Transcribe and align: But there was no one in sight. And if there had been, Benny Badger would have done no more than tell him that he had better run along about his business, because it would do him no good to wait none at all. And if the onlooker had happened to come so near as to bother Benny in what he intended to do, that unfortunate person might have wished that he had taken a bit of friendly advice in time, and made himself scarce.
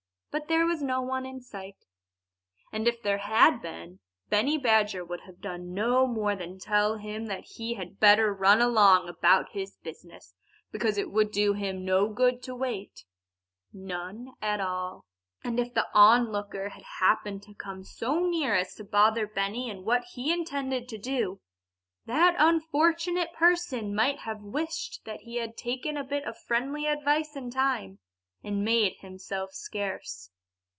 But 0.33 0.47
there 0.47 0.65
was 0.65 0.81
no 0.81 1.01
one 1.01 1.25
in 1.25 1.41
sight. 1.41 1.83
And 2.71 2.87
if 2.87 3.01
there 3.03 3.17
had 3.17 3.61
been, 3.61 3.99
Benny 4.29 4.57
Badger 4.57 5.03
would 5.03 5.19
have 5.27 5.41
done 5.41 5.73
no 5.73 6.07
more 6.07 6.37
than 6.37 6.57
tell 6.57 6.95
him 6.95 7.25
that 7.25 7.43
he 7.43 7.73
had 7.73 7.99
better 7.99 8.33
run 8.33 8.61
along 8.61 9.09
about 9.09 9.51
his 9.51 9.75
business, 9.83 10.33
because 10.71 10.97
it 10.97 11.11
would 11.11 11.31
do 11.31 11.51
him 11.51 11.83
no 11.83 12.07
good 12.07 12.41
to 12.43 12.55
wait 12.55 13.03
none 13.73 14.29
at 14.41 14.61
all. 14.61 15.05
And 15.43 15.59
if 15.59 15.73
the 15.73 15.89
onlooker 15.93 16.69
had 16.69 16.83
happened 17.01 17.43
to 17.43 17.53
come 17.53 17.83
so 17.83 18.21
near 18.25 18.55
as 18.55 18.73
to 18.75 18.85
bother 18.85 19.27
Benny 19.27 19.69
in 19.69 19.83
what 19.83 20.05
he 20.13 20.31
intended 20.31 20.87
to 20.87 20.97
do, 20.97 21.41
that 22.05 22.35
unfortunate 22.39 23.33
person 23.33 23.93
might 23.93 24.19
have 24.19 24.39
wished 24.39 25.01
that 25.03 25.19
he 25.23 25.35
had 25.35 25.57
taken 25.57 25.97
a 25.97 26.05
bit 26.05 26.23
of 26.23 26.37
friendly 26.37 26.85
advice 26.85 27.35
in 27.35 27.49
time, 27.51 27.99
and 28.43 28.65
made 28.65 28.91
himself 29.01 29.51
scarce. 29.53 30.31